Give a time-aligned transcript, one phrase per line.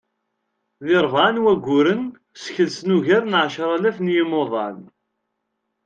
[0.85, 2.03] Di rebɛa n wugguren,
[2.43, 4.79] skelsen ugar n ɛecralaf n yimuḍan.